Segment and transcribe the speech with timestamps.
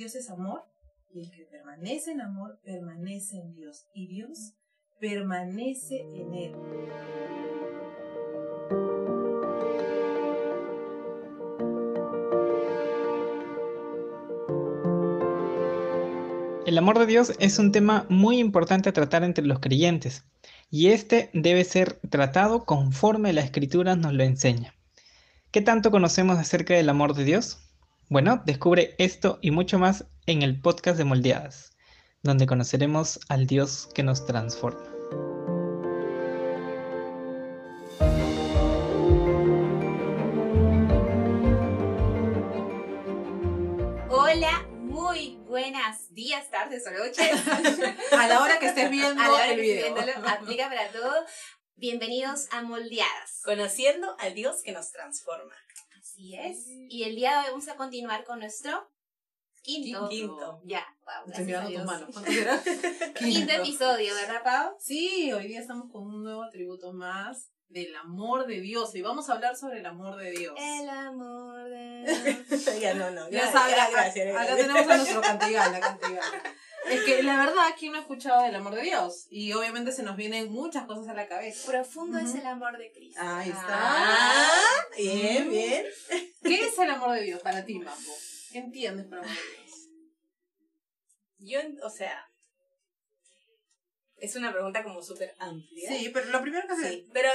[0.00, 0.64] Dios es amor
[1.12, 4.54] y el que permanece en amor permanece en Dios y Dios
[4.98, 6.54] permanece en él.
[16.64, 20.24] El amor de Dios es un tema muy importante a tratar entre los creyentes
[20.70, 24.74] y este debe ser tratado conforme la escritura nos lo enseña.
[25.50, 27.69] ¿Qué tanto conocemos acerca del amor de Dios?
[28.10, 31.70] Bueno, descubre esto y mucho más en el podcast de Moldeadas,
[32.24, 34.82] donde conoceremos al Dios que nos transforma.
[44.08, 47.30] Hola, muy buenas días, tardes o noches.
[48.10, 49.94] A la hora que estés viendo A la hora el que video.
[49.94, 51.14] viéndolo, aplica para todo.
[51.76, 53.40] Bienvenidos a Moldeadas.
[53.44, 55.54] Conociendo al Dios que nos transforma.
[56.20, 56.66] Así es.
[56.90, 58.90] Y el día de hoy vamos a continuar con nuestro
[59.62, 60.06] quinto.
[60.10, 60.60] Quinto.
[60.64, 63.14] Ya, wow, Estoy gracias.
[63.14, 64.76] Quinto episodio, ¿verdad, Pau?
[64.78, 69.30] Sí, hoy día estamos con un nuevo atributo más del amor de Dios y vamos
[69.30, 70.54] a hablar sobre el amor de Dios.
[70.58, 72.04] El amor de
[72.50, 72.80] Dios.
[72.80, 73.30] ya no, no.
[73.30, 74.58] Ya gra- sabes, gra- acá, gracias, acá gracias.
[74.58, 76.42] tenemos a nuestro cantigala, cantigala.
[76.90, 79.26] Es que la verdad, ¿quién no ha escuchado del amor de Dios?
[79.30, 81.70] Y obviamente se nos vienen muchas cosas a la cabeza.
[81.70, 82.38] Profundo es Ujú.
[82.38, 83.20] el amor de Cristo.
[83.22, 83.66] Ahí está.
[83.68, 85.86] Ah, bien, bien.
[86.42, 88.12] ¿Qué es el amor de Dios para ti, Mambo?
[88.50, 89.88] ¿Qué entiendes por amor de Dios?
[91.38, 92.26] Yo, o sea,
[94.16, 95.90] es una pregunta como súper amplia.
[95.90, 97.28] Sí, pero lo primero que hace Sí, pero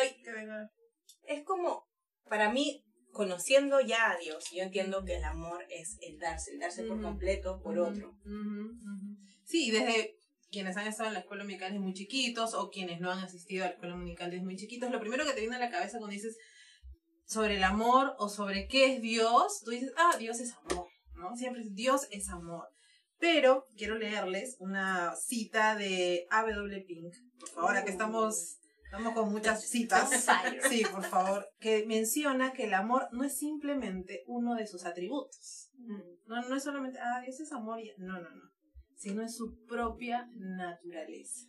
[1.23, 1.87] es como,
[2.29, 6.59] para mí, conociendo ya a Dios, yo entiendo que el amor es el darse, el
[6.59, 7.03] darse por Ujú.
[7.05, 8.09] completo por Ujú, otro.
[8.25, 9.17] ujú, ujú.
[9.45, 10.17] Sí, desde
[10.51, 13.63] quienes han estado en la escuela dominical desde muy chiquitos o quienes no han asistido
[13.63, 15.97] a la escuela dominical desde muy chiquitos, lo primero que te viene a la cabeza
[15.97, 16.37] cuando dices
[17.25, 21.35] sobre el amor o sobre qué es Dios, tú dices, ah, Dios es amor, ¿no?
[21.35, 22.69] Siempre es Dios es amor.
[23.17, 26.81] Pero quiero leerles una cita de A.W.
[26.81, 30.09] Pink, por favor, ahora que estamos, estamos con muchas citas.
[30.69, 35.69] Sí, por favor, que menciona que el amor no es simplemente uno de sus atributos.
[36.27, 37.93] No, no es solamente, ah, Dios es amor, y...
[37.97, 38.54] no, no, no.
[38.95, 41.47] Sino es su propia naturaleza.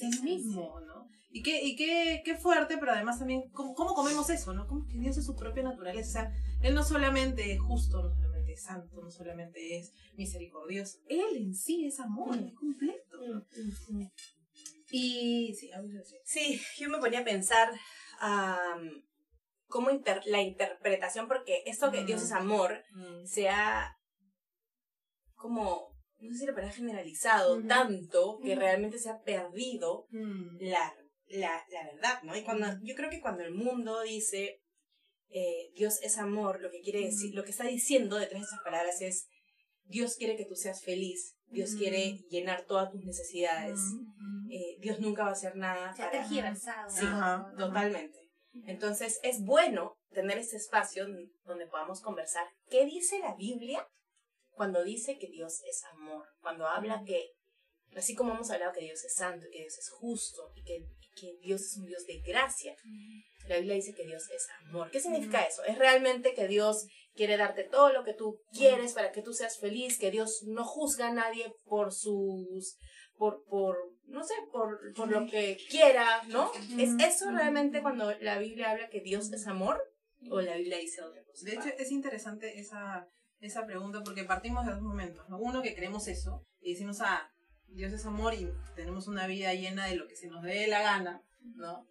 [0.00, 1.08] El mismo, ¿no?
[1.30, 4.66] Y qué, y qué, qué fuerte, pero además también, ¿cómo, ¿cómo comemos eso, no?
[4.66, 6.32] Como que Dios es su propia naturaleza.
[6.60, 10.98] Él no solamente es justo, no solamente es santo, no solamente es misericordioso.
[11.08, 12.48] Él en sí es amor, Mm.
[12.48, 13.46] es completo.
[14.90, 16.16] Y, sí, a ver, sí.
[16.24, 17.70] Sí, yo me ponía a pensar
[19.68, 22.24] cómo inter- la interpretación, porque esto que Dios Mm.
[22.24, 23.24] es amor Mm.
[23.26, 23.96] se ha
[25.36, 25.89] como,
[26.20, 30.58] no sé si la palabra generalizado tanto que realmente se ha perdido Mm.
[30.60, 30.94] la,
[31.28, 32.36] la, la verdad, ¿no?
[32.36, 34.60] Y cuando, yo creo que cuando el mundo dice
[35.32, 38.62] eh, Dios es amor, lo que quiere decir, lo que está diciendo detrás de esas
[38.64, 39.28] palabras es
[39.84, 43.78] Dios quiere que tú seas feliz, Dios quiere llenar todas tus necesidades,
[44.50, 46.90] eh, Dios nunca va a hacer nada Se ha para- tergiversado.
[46.90, 47.06] Sí.
[47.56, 48.18] Totalmente.
[48.66, 51.06] Entonces es bueno tener este espacio
[51.44, 52.46] donde podamos conversar.
[52.68, 53.86] ¿Qué dice la Biblia
[54.54, 56.26] cuando dice que Dios es amor?
[56.40, 57.30] Cuando habla que,
[57.96, 60.84] así como hemos hablado que Dios es santo, que Dios es justo y que,
[61.14, 62.74] que Dios es un Dios de gracia,
[63.48, 64.90] la Biblia dice que Dios es amor.
[64.90, 65.64] ¿Qué significa eso?
[65.64, 69.58] Es realmente que Dios quiere darte todo lo que tú quieres para que tú seas
[69.58, 72.76] feliz, que Dios no juzga a nadie por sus,
[73.16, 76.50] por, por, no sé, por, por lo que quiera, ¿no?
[76.78, 79.82] ¿Es eso realmente cuando la Biblia habla que Dios es amor?
[80.30, 81.46] ¿O la Biblia dice otra cosa?
[81.46, 83.06] De hecho, es interesante esa,
[83.40, 85.28] esa pregunta porque partimos de dos momentos.
[85.28, 85.38] ¿no?
[85.38, 87.30] Uno que creemos eso y decimos, ah,
[87.68, 90.82] Dios es amor y tenemos una vida llena de lo que se nos dé la
[90.82, 91.22] gana,
[91.54, 91.86] ¿no?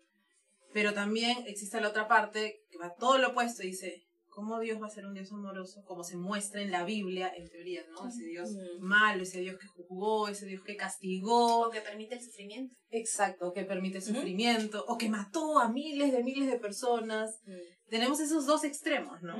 [0.74, 4.09] Pero también existe la otra parte que va todo lo opuesto y dice,
[4.40, 5.84] ¿cómo Dios va a ser un Dios amoroso?
[5.84, 8.08] Como se muestra en la Biblia, en teoría, ¿no?
[8.08, 12.22] Ese Dios malo, ese Dios que juzgó, ese Dios que castigó, O que permite el
[12.22, 12.74] sufrimiento.
[12.90, 17.42] exacto, que permite el sufrimiento, o que mató a miles de miles de personas.
[17.90, 19.36] Tenemos esos dos extremos, ¿no?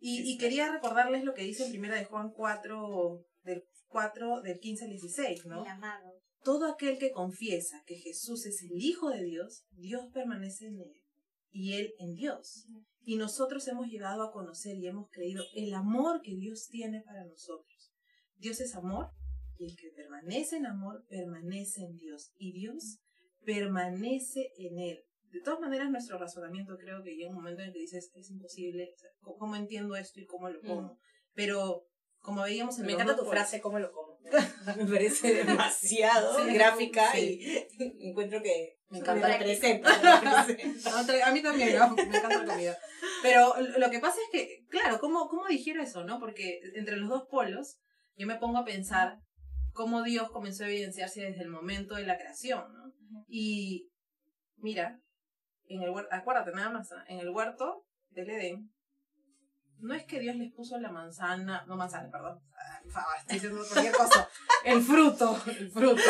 [0.00, 4.84] Y, quería recordarles lo que dice en primera de Juan 4, del 4, del 15
[4.84, 5.62] al 16, ¿no?
[5.62, 6.14] El amado.
[6.42, 10.92] Todo aquel que confiesa que Jesús es el Hijo de Dios, Dios permanece en él
[11.50, 12.66] y él en Dios.
[13.04, 17.24] Y nosotros hemos llegado a conocer y hemos creído el amor que Dios tiene para
[17.24, 17.92] nosotros.
[18.36, 19.10] Dios es amor
[19.56, 23.00] y el que permanece en amor permanece en Dios y Dios
[23.44, 25.04] permanece en él.
[25.30, 28.30] De todas maneras, nuestro razonamiento creo que llega un momento en el que dices, es
[28.30, 30.98] imposible, o sea, ¿cómo- ¿cómo entiendo esto y cómo lo como?
[31.34, 31.86] Pero
[32.20, 34.18] como veíamos en Me encanta tu polos- frase, ¿cómo lo como?
[34.76, 37.40] Me parece demasiado Sí, gráfica sí.
[37.78, 39.28] y encuentro que Me encanta.
[39.28, 39.34] me
[39.84, 41.90] tra- a mí también, ¿no?
[41.94, 42.76] me encanta la comida.
[43.22, 46.18] Pero lo que pasa es que, claro, ¿cómo, cómo digiero eso, no?
[46.18, 47.78] Porque entre los dos polos,
[48.16, 49.18] yo me pongo a pensar
[49.72, 52.92] cómo Dios comenzó a evidenciarse desde el momento de la creación, ¿no?
[53.28, 53.90] Y
[54.56, 55.00] mira,
[55.66, 57.04] en el huerto, acuérdate nada más, ¿ah?
[57.08, 58.70] en el huerto del Edén,
[59.80, 62.80] no es que Dios les puso la manzana, no manzana, perdón, ah,
[63.20, 64.28] estoy diciendo cualquier cosa,
[64.64, 66.00] el fruto, el fruto.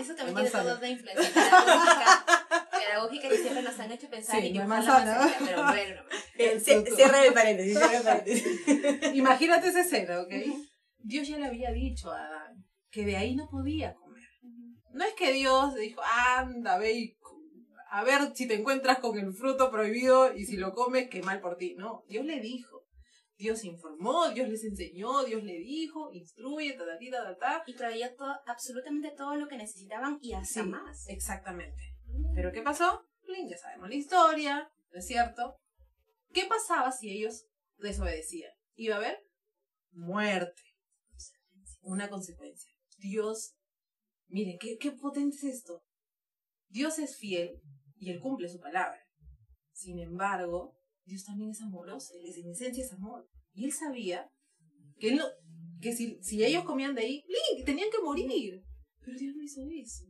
[0.00, 2.24] Eso también tiene todo de influencia pedagógica,
[2.70, 5.18] pedagógica que siempre nos han hecho pensar Sí, y que la manzana.
[5.18, 6.02] manzanita, pero bueno.
[6.60, 8.60] Cie- Cierra el paréntesis, cierra el paréntesis.
[9.14, 10.32] Imagínate esa escena, ¿ok?
[10.98, 14.22] Dios ya le había dicho a Adán que de ahí no podía comer.
[14.92, 17.16] No es que Dios le dijo, anda, ve y
[17.90, 21.40] a ver si te encuentras con el fruto prohibido y si lo comes, qué mal
[21.40, 21.74] por ti.
[21.78, 22.84] No, Dios le dijo.
[23.36, 27.62] Dios informó, Dios les enseñó, Dios le dijo, instruye, ta, ta, ta, ta, ta.
[27.66, 31.08] Y proveyó todo, absolutamente todo lo que necesitaban y hasta Sí, más.
[31.08, 31.96] Exactamente.
[32.34, 33.06] Pero ¿qué pasó?
[33.48, 35.60] Ya sabemos la historia, ¿no es cierto?
[36.32, 37.44] ¿Qué pasaba si ellos
[37.76, 38.52] desobedecían?
[38.74, 39.18] Iba a haber
[39.90, 40.62] muerte.
[41.82, 42.72] Una consecuencia.
[42.98, 43.54] Dios,
[44.28, 45.84] miren, ¿qué, qué potente es esto.
[46.68, 47.60] Dios es fiel
[47.98, 49.00] y Él cumple su palabra.
[49.72, 53.28] Sin embargo, Dios también es amoroso, Él es, en esencia es amor.
[53.54, 54.30] Y Él sabía
[54.98, 55.24] que, él no,
[55.80, 57.64] que si, si ellos comían de ahí, ¡plin!
[57.64, 58.62] tenían que morir.
[59.00, 60.04] Pero Dios no hizo eso.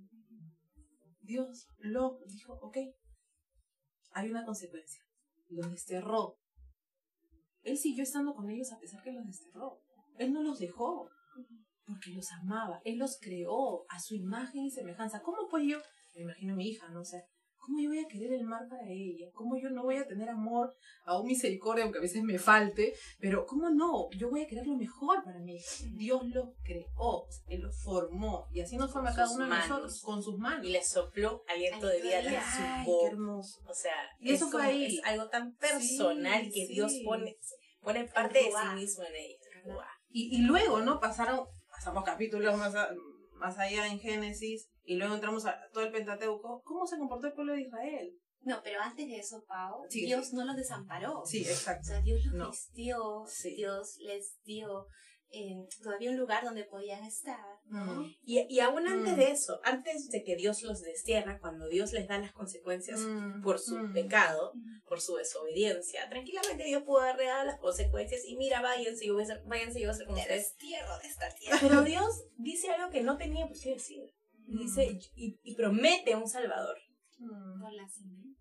[1.20, 2.78] Dios lo dijo, ok,
[4.12, 5.02] hay una consecuencia.
[5.48, 6.38] Los desterró.
[7.62, 9.82] Él siguió estando con ellos a pesar que los desterró.
[10.18, 11.10] Él no los dejó
[11.84, 12.80] porque los amaba.
[12.84, 15.20] Él los creó a su imagen y semejanza.
[15.22, 15.78] ¿Cómo pues yo,
[16.14, 17.24] me imagino a mi hija, no sé,
[17.66, 19.26] cómo yo voy a querer el mal para ella?
[19.34, 20.74] ¿Cómo yo no voy a tener amor,
[21.04, 22.94] aún misericordia, aunque a veces me falte?
[23.20, 24.08] Pero ¿cómo no?
[24.16, 25.66] Yo voy a querer lo mejor para hija.
[25.94, 29.68] Dios los creó, Él los formó y así nos forma cada uno de manos.
[29.68, 30.64] nosotros con sus manos.
[30.64, 33.60] Y le sopló aliento de vida de su Ay, qué hermoso.
[33.68, 34.96] O sea, Y eso es, fue ahí.
[34.98, 36.72] es algo tan personal Sí, que sí.
[36.74, 37.36] Dios pone,
[37.82, 39.84] pone parte de sí mismo en ella.
[40.10, 41.00] Y, y luego, ¿no?
[41.00, 41.40] Pasaron,
[41.70, 42.90] pasamos capítulos más, a-
[43.36, 46.62] más allá en Génesis y luego entramos a todo el Pentateuco.
[46.64, 48.12] ¿Cómo se comportó el pueblo de Israel?
[48.42, 51.22] No, pero antes de eso, Pau, Sí, Dios no los desamparó.
[51.24, 51.84] Sí, O exacto.
[51.84, 52.50] sea, Dios los No.
[52.50, 53.56] vistió, Sí.
[53.56, 54.86] Dios les dio
[55.30, 57.38] eh, todavía un lugar donde podían estar.
[57.66, 57.84] ¿no?
[58.02, 58.14] Mm.
[58.24, 59.16] Y, y aún antes Mm.
[59.16, 63.42] de eso, antes de que Dios los destierra, cuando Dios les da las consecuencias Mm,
[63.42, 63.92] por su mm.
[63.92, 64.52] pecado,
[64.88, 69.22] por su desobediencia, tranquilamente Dios pudo haber dado las consecuencias y mira, váyanse y voy
[69.24, 70.42] a ser, váyanse yo voy a ser con Te ustedes.
[70.48, 71.58] destierro de esta tierra.
[71.60, 74.12] Pero Dios dice algo que no tenía por qué decir.
[74.48, 76.78] Y Dice, y, y promete un Salvador.
[77.18, 78.40] Por la simiente.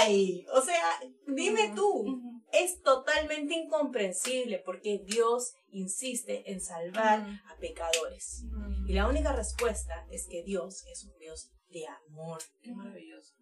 [0.00, 0.46] ¡Ay!
[0.52, 2.20] O sea, dime tú.
[2.52, 8.44] Es totalmente incomprensible porque Dios insiste en salvar a pecadores.
[8.86, 12.42] Y la única respuesta es que Dios es un Dios de amor.
[12.60, 13.32] Qué maravilloso.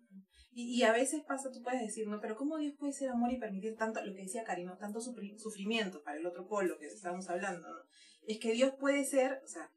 [0.52, 2.20] Y, y a veces pasa, tú puedes decir, ¿no?
[2.20, 5.38] Pero ¿cómo Dios puede ser amor y permitir tanto, lo que decía Karina, tanto sufri-
[5.38, 7.76] sufrimiento para el otro polo que estábamos hablando, ¿no?
[8.26, 9.70] Es que Dios puede ser, o sea,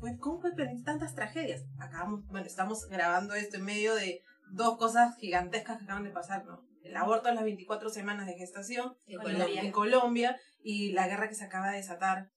[0.00, 1.62] pues, ¿cómo puede permitir tantas tragedias?
[1.78, 4.20] Acabamos, bueno, estamos grabando esto en medio de
[4.52, 6.62] dos cosas gigantescas que acaban de pasar, ¿no?
[6.82, 9.62] El aborto a las 24 semanas de gestación En en Colombia.
[9.62, 12.30] en Colombia y la guerra que se acaba de desatar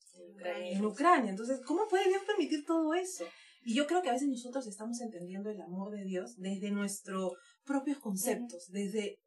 [0.45, 1.29] en Ucrania.
[1.29, 3.25] Entonces, ¿cómo puede Dios permitir todo eso?
[3.65, 7.33] Y yo creo que a veces nosotros estamos entendiendo el amor de Dios desde nuestros
[7.65, 9.19] propios conceptos, desde...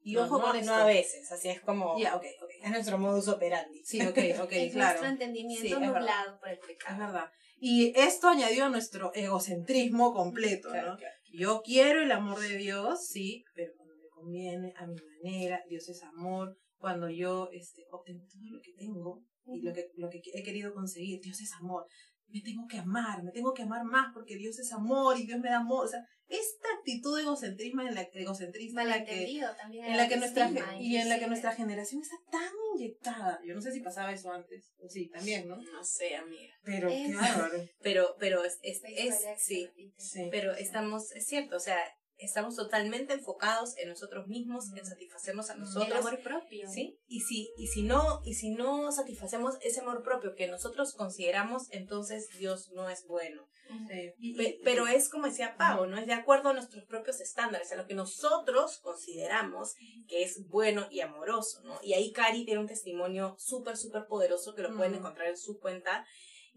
[0.00, 0.74] Y No, ojo no, con no esto.
[0.74, 1.98] a veces, así es como...
[1.98, 2.50] Ya, ok, ok.
[2.62, 3.82] Es nuestro modus operandi.
[3.84, 4.88] Sí, ok, ok, es claro.
[4.90, 6.98] nuestro entendimiento Sí, es nublado por el Es pecado.
[6.98, 7.30] verdad.
[7.60, 10.96] Y esto añadió a nuestro egocentrismo completo, Claro, ¿no?
[10.96, 11.14] claro.
[11.38, 15.88] Yo quiero el amor de Dios, sí, pero cuando me conviene, a mi manera, Dios
[15.88, 16.58] es amor.
[16.78, 20.74] Cuando yo este, obtengo todo lo que tengo y lo que, lo que he querido
[20.74, 21.86] conseguir, Dios es amor.
[22.30, 25.40] Me tengo que amar, me tengo que amar más porque Dios es amor y Dios
[25.40, 25.86] me da amor.
[25.86, 30.16] O sea, esta actitud de egocentrismo en la, egocentrista en la que, en la que
[30.18, 33.40] nuestra y en la que nuestra generación está tan inyectada.
[33.46, 34.70] Yo no sé si pasaba eso antes.
[34.78, 35.56] O sí, también, ¿no?
[35.56, 36.52] No sé, amiga.
[36.64, 37.58] Pero qué Es- bárbaro.
[37.80, 39.70] Pero, pero es, es, es- sí.
[39.96, 40.28] Sí.
[40.30, 41.78] pero estamos, es cierto, o sea,
[42.18, 45.98] estamos totalmente enfocados en nosotros mismos, en satisfacernos a El nosotros.
[45.98, 46.68] amor propio.
[46.68, 46.98] ¿Sí?
[47.06, 51.68] Y si, y si no, y si no satisfacemos ese amor propio que nosotros consideramos,
[51.70, 53.48] entonces Dios no es bueno.
[53.88, 54.12] Sí.
[54.18, 55.98] Y- y- pero es como decía Pau, ¿no?
[55.98, 59.74] Es de acuerdo a nuestros propios estándares, a lo que nosotros consideramos
[60.08, 61.78] que es bueno y amoroso, ¿no?
[61.82, 64.96] Y ahí Cari tiene un testimonio súper, súper poderoso que lo pueden Mm.
[64.96, 66.06] encontrar en su cuenta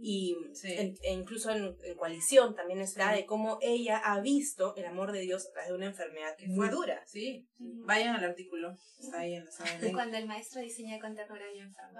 [0.03, 0.73] y Sí.
[0.73, 3.17] en- e incluso en, en coalición también está Sí.
[3.21, 6.47] de cómo ella ha visto el amor de Dios a través de una enfermedad Qué
[6.47, 6.75] muy fuerte.
[6.75, 7.03] dura.
[7.05, 8.77] Sí, vayan al artículo.
[8.99, 9.51] Está ahí en la.
[10.05, 11.99] Cuando el maestro diseña con ternura y enfermo.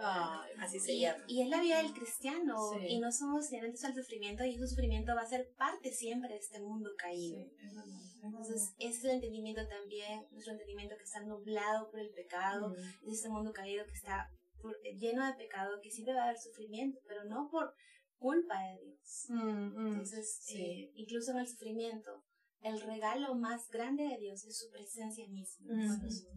[0.60, 1.24] Así se Y, llama.
[1.28, 2.86] y es la vida del cristiano Sí.
[2.88, 6.40] y no somos inherentes al sufrimiento y ese sufrimiento va a ser parte siempre de
[6.40, 7.40] este mundo caído.
[8.24, 13.08] Entonces, ese es el entendimiento también, nuestro entendimiento que está nublado por el pecado, Mm.
[13.10, 14.30] es este mundo caído que está
[14.98, 17.74] lleno de pecado, que siempre va a haber sufrimiento, pero no por
[18.18, 19.26] culpa de Dios.
[19.30, 22.24] Mm, mm, Entonces, eh, incluso en el sufrimiento,
[22.62, 26.28] el regalo más grande de Dios es su presencia misma con nosotros.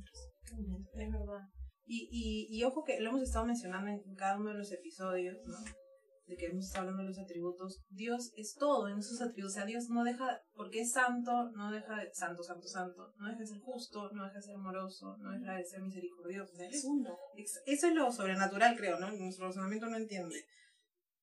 [0.94, 1.48] Es verdad.
[1.86, 5.36] Y, y, y, ojo que lo hemos estado mencionando en cada uno de los episodios,
[5.46, 5.56] ¿no?
[6.26, 7.84] De que hemos estado hablando de los atributos.
[7.90, 9.52] Dios es todo en sus atributos.
[9.52, 13.12] O sea, Dios no deja, porque es santo, no deja de, santo, santo, santo.
[13.18, 16.52] No deja de ser justo, no deja de ser amoroso, no deja de ser misericordioso.
[16.58, 17.16] es uno.
[17.66, 19.10] Eso es lo sobrenatural, creo, ¿no?
[19.12, 20.44] Nuestro razonamiento no entiende.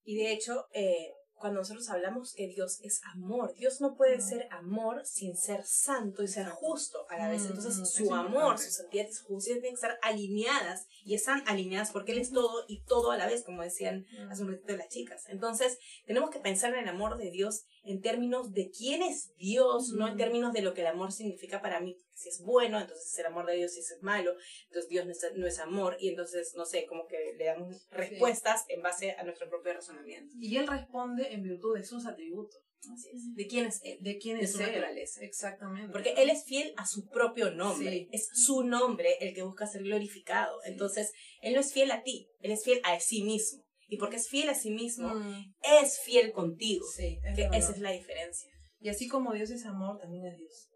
[0.04, 4.48] Y de hecho, eh, cuando nosotros hablamos que Dios es amor, Dios no puede ser
[4.52, 7.46] amor sin ser santo y ser justo a la vez.
[7.46, 11.44] Entonces, mm, su amor, su santidad y su justicia tienen que estar alineadas y están
[11.48, 14.78] alineadas porque Él es todo y todo a la vez, como decían hace un ratito
[14.78, 15.26] las chicas.
[15.28, 19.90] Entonces, tenemos que pensar en el amor de Dios en términos de quién es Dios,
[19.90, 21.98] no en términos de lo que el amor significa para mí.
[22.14, 24.36] Si es bueno, entonces es el amor de Dios, si es malo,
[24.66, 28.82] entonces Dios no es, amor y entonces, no sé, como que le damos respuestas en
[28.82, 30.34] base a nuestro propio razonamiento.
[30.40, 32.62] Y Él responde en virtud de sus atributos.
[32.92, 33.36] Así es.
[33.36, 34.00] ¿De quién es Él?
[34.02, 35.22] De quién es su naturaleza.
[35.24, 35.92] Exactamente.
[35.92, 38.08] Porque Él es fiel a su propio nombre.
[38.12, 40.60] Es su nombre el que busca ser glorificado.
[40.66, 41.12] Entonces,
[41.42, 44.30] Él no es fiel a ti, Él es fiel a sí mismo y porque es
[44.30, 45.54] fiel a sí mismo, mm.
[45.82, 46.86] es fiel contigo.
[46.96, 48.50] Sí, que esa es la diferencia.
[48.80, 50.70] Y así como Dios es amor, también es Dios.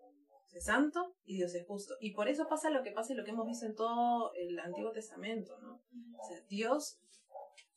[0.52, 1.96] Es santo y Dios es justo.
[2.02, 4.60] Y por eso pasa lo que pasa y lo que hemos visto en todo el
[4.60, 5.76] Antiguo Testamento, ¿no?
[6.20, 7.00] O sea, Dios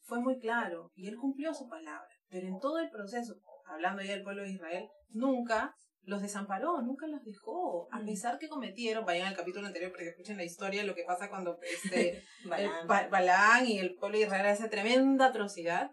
[0.03, 2.11] fue muy claro y él cumplió su palabra.
[2.29, 5.77] Pero en todo el proceso, hablando ya del pueblo de Israel, nunca
[6.09, 8.07] los desamparó, nunca los dejó, a mm.
[8.07, 11.29] pesar que cometieron, vayan al capítulo anterior para que escuchen la historia, lo que pasa
[11.29, 12.25] cuando este,
[12.89, 13.67] Balán.
[13.67, 15.91] y el pueblo de Israel hace tremenda atrocidad,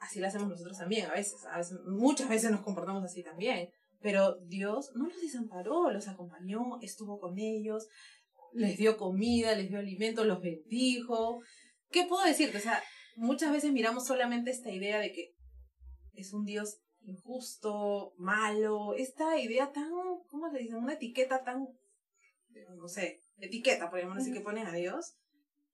[0.00, 3.68] así lo hacemos nosotros también, a veces, a veces, muchas veces nos comportamos así también,
[4.00, 7.86] pero Dios no los desamparó, los acompañó, estuvo con ellos,
[8.52, 11.40] les dio comida, les dio alimento, los bendijo.
[11.90, 12.58] ¿Qué puedo decirte?
[12.58, 12.82] O sea,
[13.14, 15.34] muchas veces miramos solamente esta idea de que
[16.14, 19.90] es un Dios injusto, malo, esta idea tan,
[20.28, 20.76] ¿cómo le dicen?
[20.76, 21.68] Una etiqueta tan,
[22.76, 25.14] no sé, etiqueta, podríamos decir, que ponen a Dios,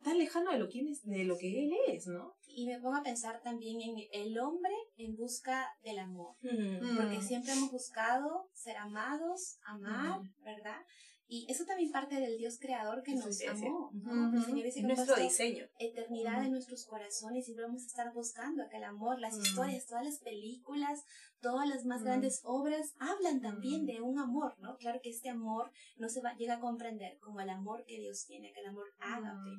[0.02, 2.36] tan lejano de lo, que es, de lo que Él es, ¿no?
[2.46, 7.52] Y me pongo a pensar también en el hombre en busca del amor, porque siempre
[7.52, 10.80] hemos buscado ser amados, amar, ¿verdad?
[11.28, 13.90] Y eso también parte del Dios creador que nos amó.
[14.32, 15.66] El Señor dice que nuestro diseño.
[15.78, 19.18] Eternidad en nuestros corazones y vamos a estar buscando aquel amor.
[19.18, 21.04] Las historias, todas las películas,
[21.40, 24.76] todas las más grandes obras hablan también de un amor, ¿no?
[24.76, 28.24] Claro que este amor no se va, llega a comprender como el amor que Dios
[28.26, 29.50] tiene, que el amor ágape.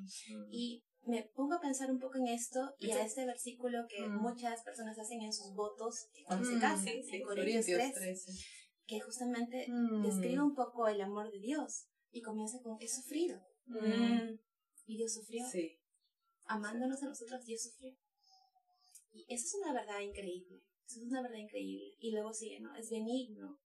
[0.50, 4.62] Y me pongo a pensar un poco en esto y a este versículo que muchas
[4.62, 8.32] personas hacen en sus votos cuando se casan, en Corintios 13
[8.88, 10.02] que justamente mm.
[10.02, 13.38] describe un poco el amor de Dios y comienza con he sufrido.
[13.66, 14.38] Mm.
[14.86, 15.46] Y Dios sufrió.
[15.46, 15.78] Sí.
[16.46, 17.94] Amándonos a nosotros, Dios sufrió.
[19.12, 20.64] Y eso es una verdad increíble.
[20.86, 21.94] Eso es una verdad increíble.
[21.98, 22.74] Y luego sigue, ¿no?
[22.76, 23.60] Es benigno.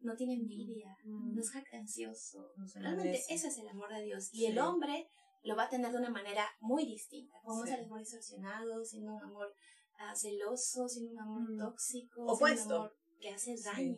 [0.00, 0.94] No tiene envidia.
[1.02, 1.34] Mm.
[1.34, 2.52] No es jactancioso.
[2.74, 4.28] Realmente ese es el amor de Dios.
[4.32, 5.08] Y el hombre
[5.44, 7.40] lo va a tener de una manera muy distinta.
[7.42, 7.72] Como sí.
[7.72, 9.50] amor distorsionado, siendo un amor
[9.98, 12.26] ah, celoso, siendo un amor tóxico.
[12.26, 12.68] Opuesto.
[12.68, 13.96] Un amor que hace daño.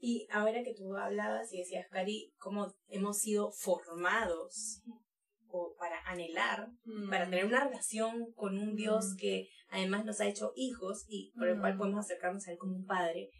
[0.00, 4.82] Y ahora que tú hablabas y decías, Cari, cómo hemos sido formados
[5.50, 6.68] o para anhelar,
[7.08, 11.48] para tener una relación con un Dios que además nos ha hecho hijos y por
[11.48, 13.30] el cual podemos acercarnos a Él como un padre,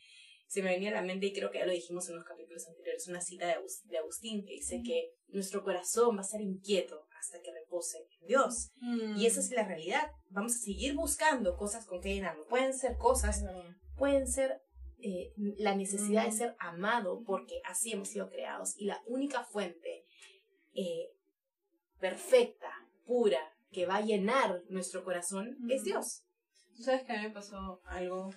[0.46, 2.66] se me venía a la mente, y creo que ya lo dijimos en los capítulos
[2.66, 7.42] anteriores, una cita de Agustín que dice que nuestro corazón va a estar inquieto hasta
[7.42, 8.70] que repose en Dios.
[9.16, 10.10] Y esa es la realidad.
[10.30, 12.46] Vamos a seguir buscando cosas con que llenarlo.
[12.46, 13.44] Pueden ser cosas,
[13.96, 14.62] pueden ser
[15.00, 20.04] eh, la necesidad de ser amado porque así hemos sido creados y la única fuente
[20.74, 21.10] eh,
[22.00, 22.70] perfecta,
[23.06, 23.40] pura,
[23.70, 26.24] que va a llenar nuestro corazón es Dios.
[26.76, 28.30] Tú sabes que a mí me pasó algo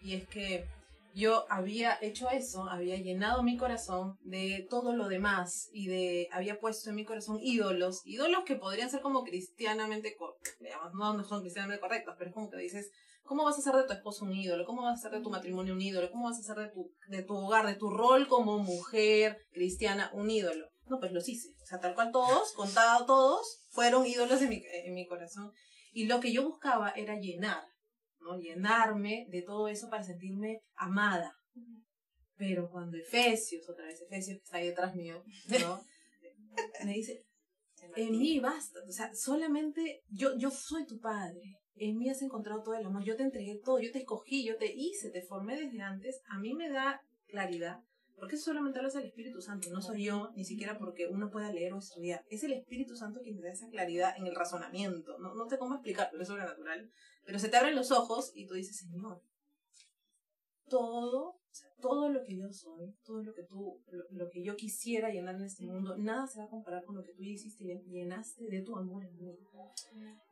[0.00, 0.66] y es que
[1.14, 6.58] yo había hecho eso, había llenado mi corazón de todo lo demás y de había
[6.58, 10.16] puesto en mi corazón ídolos, ídolos que podrían ser como cristianamente,
[10.60, 12.90] digamos, no, no son cristianamente correctos, pero es como que dices,
[13.24, 14.64] ¿Cómo vas a hacer de tu esposo un ídolo?
[14.64, 16.10] ¿Cómo vas a hacer de tu matrimonio un ídolo?
[16.10, 20.10] ¿Cómo vas a hacer de tu, de tu hogar, de tu rol como mujer cristiana
[20.12, 20.68] un ídolo?
[20.86, 21.50] No, pues los hice.
[21.62, 25.52] O sea, tal cual todos, contado todos, fueron ídolos en mi, en mi corazón.
[25.92, 27.64] Y lo que yo buscaba era llenar,
[28.20, 28.38] ¿no?
[28.38, 31.34] Llenarme de todo eso para sentirme amada.
[32.36, 35.22] Pero cuando Efesios, otra vez Efesios que está ahí detrás mío,
[35.60, 35.84] ¿no?
[36.84, 37.24] me dice,
[37.96, 41.40] en mí basta, o sea, solamente yo, yo soy tu padre,
[41.76, 44.56] en mí has encontrado todo el amor, yo te entregué todo, yo te escogí, yo
[44.56, 47.82] te hice, te formé desde antes, a mí me da claridad
[48.16, 51.30] Porque eso solamente lo hace el Espíritu Santo, no soy yo, ni siquiera porque uno
[51.30, 52.24] pueda leer o estudiar.
[52.28, 55.18] Es el Espíritu Santo quien te da esa claridad en el razonamiento.
[55.18, 56.92] No, no sé cómo explicarlo, es sobrenatural.
[57.24, 59.22] Pero se te abren los ojos y tú dices, Señor,
[60.68, 61.41] todo,
[62.12, 65.64] lo que yo soy, todo lo que tú, lo, que yo quisiera llenar en este
[65.64, 68.76] mundo, nada se va a comparar con lo que tú hiciste y llenaste de tu
[68.76, 69.38] amor en mí.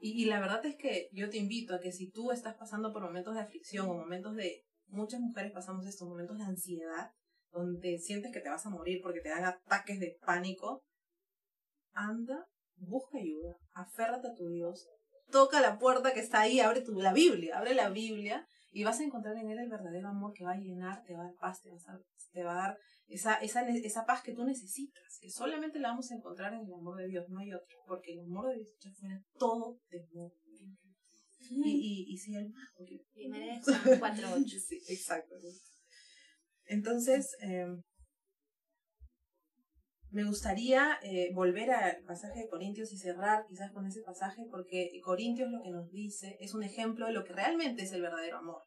[0.00, 2.92] Y, y la verdad es que yo te invito a que si tú estás pasando
[2.92, 7.10] por momentos de aflicción o momentos de, muchas mujeres pasamos estos momentos de ansiedad,
[7.52, 10.84] donde sientes que te vas a morir porque te dan ataques de pánico,
[11.92, 12.46] anda,
[12.76, 14.88] busca ayuda, aférrate a tu Dios,
[15.30, 19.00] toca la puerta que está ahí, abre tu, la Biblia, abre la Biblia y vas
[19.00, 21.34] a encontrar en él el verdadero amor que va a llenar, te va a dar
[21.34, 22.00] paz, te va a,
[22.32, 26.10] te va a dar esa, esa, esa paz que tú necesitas, que solamente la vamos
[26.10, 28.68] a encontrar en el amor de Dios, no hay otro, porque el amor de Dios
[28.80, 30.32] ya fuera todo de amor.
[31.40, 33.00] Y, y, y si el más, porque...
[33.12, 34.46] Primera 4.8.
[34.68, 35.34] sí, exacto.
[36.66, 37.82] Entonces, em,
[40.10, 44.90] me gustaría eh, volver al pasaje de Corintios y cerrar quizás con ese pasaje, porque
[45.04, 48.38] Corintios lo que nos dice es un ejemplo de lo que realmente es el verdadero
[48.38, 48.62] amor.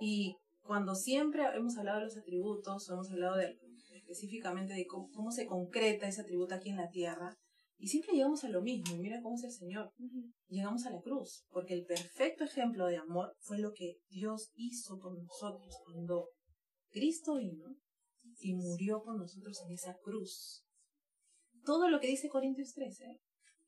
[0.00, 3.58] Y cuando siempre hemos hablado de los atributos, hemos hablado de,
[3.94, 7.36] específicamente de cómo, se concreta ese atributo aquí en la tierra,
[7.76, 9.92] y siempre llegamos a lo mismo, y mira cómo es el Señor.
[10.48, 14.98] Llegamos a la cruz, porque el perfecto ejemplo de amor fue lo que Dios hizo
[14.98, 16.28] por nosotros cuando
[16.90, 17.76] Cristo vino
[18.40, 20.64] y murió por nosotros en esa cruz.
[21.64, 23.20] Todo lo que dice Corintios 13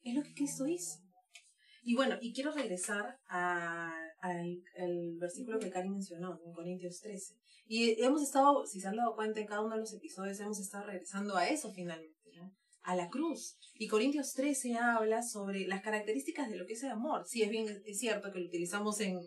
[0.04, 1.00] es lo que Cristo hizo.
[1.84, 7.34] Y bueno, y quiero regresar al versículo que Cari mencionó, en Corintios 13.
[7.66, 10.60] Y hemos estado, si se han dado cuenta en cada uno de los episodios, hemos
[10.60, 12.16] estado regresando a eso finalmente,
[12.82, 13.56] a la cruz.
[13.74, 17.24] Y Corintios 13 habla sobre las características de lo que es el amor.
[17.26, 19.20] Sí, es bien es cierto que lo utilizamos en,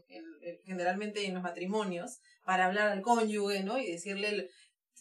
[0.64, 3.80] generalmente en los matrimonios para hablar al cónyuge, ¿no?
[3.80, 4.50] Y decirle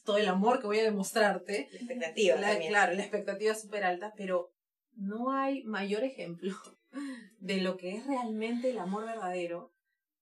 [0.04, 1.68] todo el amor que voy a demostrarte.
[1.72, 2.36] La expectativa.
[2.68, 4.50] claro, la expectativa es súper alta, pero
[4.96, 6.54] no hay mayor ejemplo
[7.40, 9.72] de lo que es realmente el amor verdadero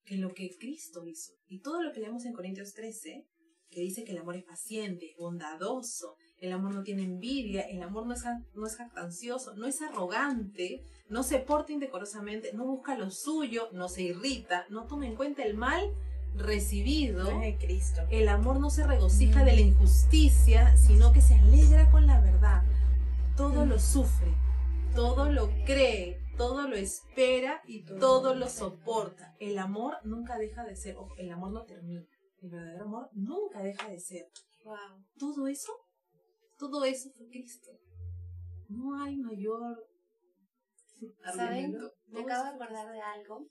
[0.04, 1.32] que lo que Cristo hizo.
[1.46, 3.26] Y todo lo que leemos en Corintios 13,
[3.70, 8.06] que dice que el amor es paciente, bondadoso, el amor no tiene envidia, el amor
[8.06, 13.10] no es, no es jactancioso, no es arrogante, no se porta indecorosamente, no busca lo
[13.10, 15.82] suyo, no se irrita, no toma en cuenta el mal
[16.34, 18.02] recibido, Cristo.
[18.10, 22.62] el amor no se regocija de la injusticia, sino que se alegra con la verdad.
[23.36, 24.34] Todo lo sufre,
[24.94, 29.34] todo lo cree, todo lo espera y todo lo soporta.
[29.40, 32.04] El amor nunca deja de ser, el amor no termina.
[32.40, 34.26] El verdadero amor nunca deja de ser.
[34.64, 34.76] Wow.
[35.18, 35.72] Todo eso,
[36.58, 37.70] todo eso fue Cristo.
[38.68, 39.86] No hay mayor
[41.34, 41.76] ¿Saben?
[42.08, 43.46] Me acabo de acordar de algo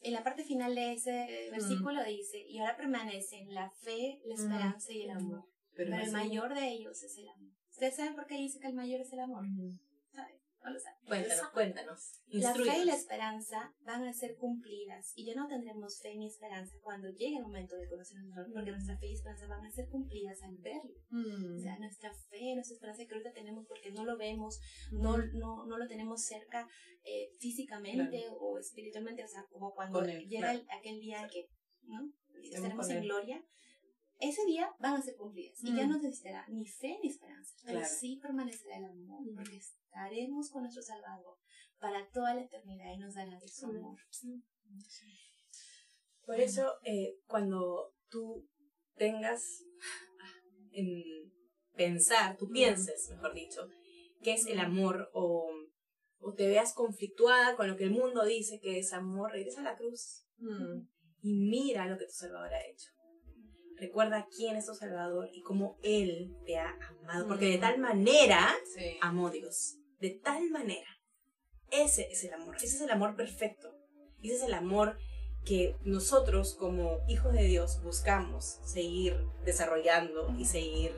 [0.00, 4.92] en la parte final de ese versículo dice, y ahora permanecen la fe, la esperanza
[4.92, 5.44] y el amor.
[5.74, 7.52] Pero, el mayor de ellos es el amor.
[7.70, 9.44] ¿Ustedes saben por qué dice que el mayor es el amor?
[11.06, 12.12] Cuéntanos, cuéntanos.
[12.28, 16.26] La fe y la esperanza van a ser cumplidas y ya no tendremos fe ni
[16.26, 19.64] esperanza cuando llegue el momento de conocer al Señor, porque nuestra fe y esperanza van
[19.64, 20.96] a ser cumplidas al verlo.
[21.56, 24.58] O sea, nuestra fe, nuestra esperanza que ahorita tenemos porque no lo vemos,
[24.90, 26.68] no, no, no lo tenemos cerca
[27.04, 31.48] eh, físicamente o espiritualmente, o sea, como cuando llega aquel día en que
[31.84, 32.12] ¿no?
[32.42, 33.44] estaremos en gloria,
[34.18, 35.62] ese día van a ser cumplidas.
[35.62, 40.50] Y ya no necesitará ni fe ni esperanza, pero sí permanecerá el amor, porque estaremos
[40.50, 41.38] con nuestro Salvador
[41.78, 43.98] para toda la eternidad y nos dará de su amor.
[46.24, 48.48] Por eso, eh, cuando tú
[48.94, 49.62] tengas
[50.72, 51.32] en
[51.74, 53.68] pensar, tú pienses, mejor dicho,
[54.22, 55.48] qué es el amor o,
[56.18, 59.64] o, te veas conflictuada con lo que el mundo dice que es amor, regresa a
[59.64, 60.26] la cruz
[61.20, 62.90] y mira lo que tu Salvador ha hecho.
[63.78, 68.54] Recuerda quién es tu Salvador y cómo Él te ha amado, porque de tal manera
[69.00, 70.88] amó Dios de tal manera.
[71.70, 73.74] Ese es el amor, ese es el amor perfecto.
[74.22, 74.98] Ese es el amor
[75.44, 80.92] que nosotros como hijos de Dios buscamos seguir desarrollando y seguir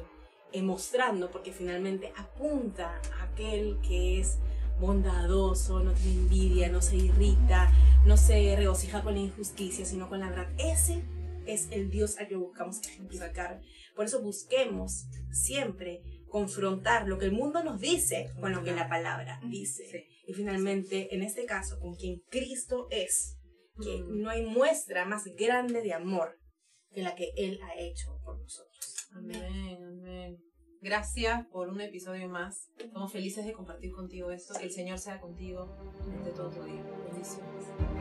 [0.63, 4.39] mostrando porque finalmente apunta a aquel que es
[4.81, 7.71] bondadoso, no tiene envidia, no se irrita,
[8.07, 10.49] no se regocija con la injusticia, sino con la verdad.
[10.59, 11.03] Ese
[11.49, 13.61] es el Dios al que buscamos ejemplificar.
[13.97, 18.89] Por eso busquemos siempre confrontar lo que el mundo nos dice con lo que la
[18.89, 20.07] palabra dice.
[20.27, 23.39] Y finalmente, en este caso, con quien Cristo es,
[23.83, 26.39] que no hay muestra más grande de amor
[26.91, 28.97] que la que Él ha hecho por nosotros.
[29.13, 30.39] Amén, amén.
[30.81, 32.71] Gracias por un episodio más.
[32.79, 34.55] Estamos felices de compartir contigo esto.
[34.59, 35.77] Que el Señor sea contigo
[36.19, 36.83] desde todo tu día.
[37.11, 37.98] Bendiciones.